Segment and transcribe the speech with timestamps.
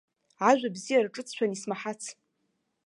[0.49, 2.01] Ажәа бзиа рҿыҵшәан исмаҳац.